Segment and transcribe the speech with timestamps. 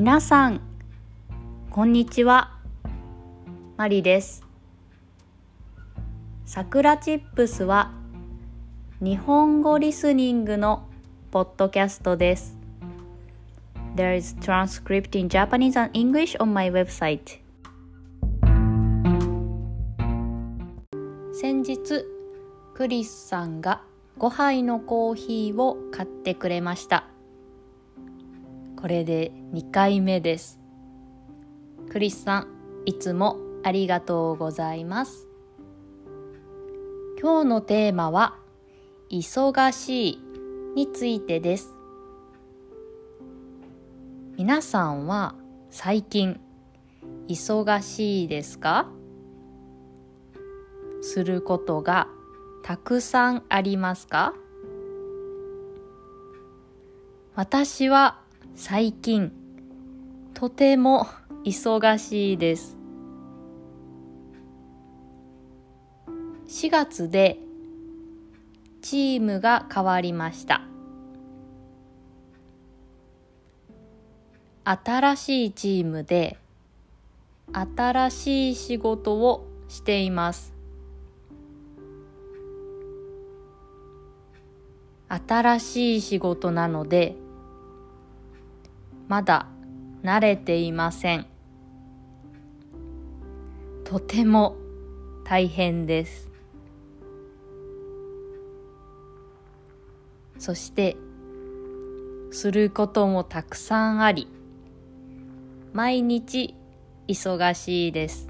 [0.00, 0.60] 皆さん
[1.70, 2.56] こんにちは。
[3.76, 4.44] マリです。
[6.46, 7.90] さくらチップスは
[9.00, 10.88] 日本語リスニングの
[11.32, 12.56] ポッドキャストです。
[13.96, 17.40] There is transcript in Japanese and English on my website.
[21.32, 22.04] 先日
[22.72, 23.82] クリスさんが
[24.20, 27.08] 5杯のコーヒーを買ってくれました。
[28.80, 30.60] これで2回目です。
[31.90, 32.46] クリスさん
[32.86, 35.26] いつもありがとうございます。
[37.20, 38.36] 今日のテーマは
[39.10, 40.22] 忙しい
[40.76, 41.74] についてです。
[44.36, 45.34] 皆さんは
[45.70, 46.38] 最近
[47.26, 48.88] 忙しいですか？
[51.02, 52.06] することが
[52.62, 54.34] たくさんありますか？
[57.34, 58.20] 私は
[58.60, 59.30] 最近
[60.34, 61.06] とても
[61.44, 62.76] 忙しいです。
[66.48, 67.38] 4月で
[68.82, 70.62] チームが変わりました。
[74.64, 76.36] 新しいチームで
[77.52, 80.52] 新しい仕事をしています。
[85.08, 87.14] 新しい仕事なので
[89.08, 89.46] まだ
[90.02, 91.26] 慣れていません。
[93.84, 94.56] とても
[95.24, 96.28] 大変です。
[100.38, 100.96] そして
[102.30, 104.28] することもたくさんあり
[105.72, 106.54] 毎日
[107.08, 108.28] 忙しいです。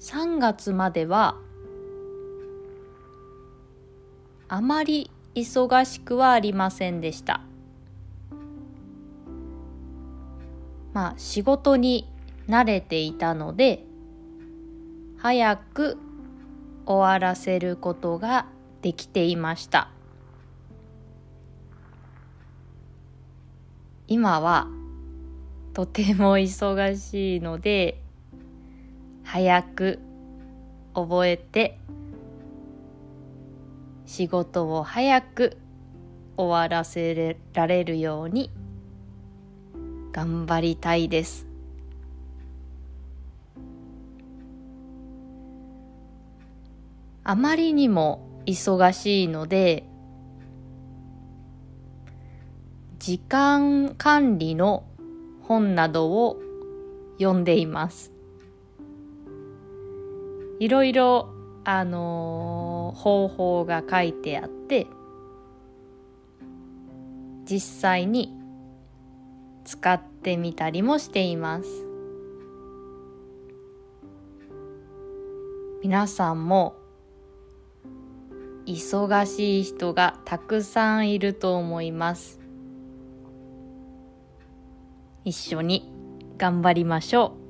[0.00, 1.38] 3月までは
[4.54, 7.40] あまり忙しくはありませんでした。
[10.92, 12.08] まあ仕事に
[12.46, 13.84] 慣れていたので
[15.18, 15.98] 早く
[16.86, 18.46] 終わらせることが
[18.80, 19.90] できていました。
[24.06, 24.68] 今は
[25.72, 28.00] とても忙しいので
[29.24, 29.98] 早く
[30.94, 31.80] 覚えて
[34.14, 35.56] 仕事を早く
[36.36, 38.52] 終わらせられるように
[40.12, 41.48] 頑張りたいです。
[47.24, 49.82] あまりにも忙しいので
[53.00, 54.84] 時間管理の
[55.42, 56.40] 本などを
[57.18, 58.12] 読んでいます。
[60.60, 64.86] いろいろあのー、方法が書いてあって
[67.44, 68.32] 実際に
[69.64, 71.68] 使ってみたりもしています。
[75.82, 76.76] 皆さんも
[78.66, 82.40] 忙しい人がたくさんいると思います。
[85.26, 85.92] 一緒に
[86.38, 87.43] 頑張りましょう。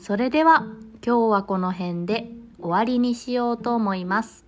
[0.00, 0.66] それでは
[1.04, 2.28] 今日はこの辺で
[2.60, 4.44] 終わりにしようと思います。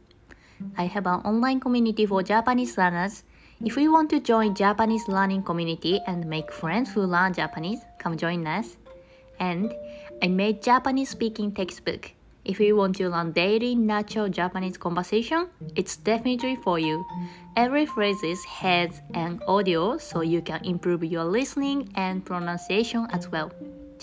[0.76, 3.24] I have an online community for Japanese learners.
[3.62, 8.16] If you want to join Japanese learning community and make friends who learn Japanese, come
[8.16, 8.78] join us.
[9.38, 9.72] And
[10.22, 12.12] I made Japanese speaking textbook.
[12.44, 17.04] If you want to learn daily natural Japanese conversation, it's definitely for you.
[17.56, 23.52] Every phrase has an audio so you can improve your listening and pronunciation as well.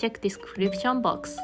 [0.01, 1.37] check description box.